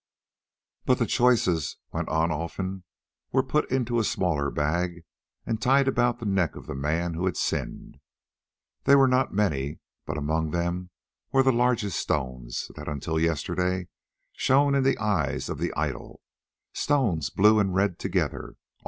[0.85, 2.85] "But the choicest," went on Olfan,
[3.31, 5.03] "were put in a smaller bag,
[5.45, 7.99] and tied about the neck of the man who had sinned.
[8.85, 9.77] There were not many,
[10.07, 10.89] but among them
[11.31, 13.89] were the largest stones, that until yesterday
[14.33, 16.21] shone in the eyes of the idol,
[16.73, 18.55] stones blue and red together.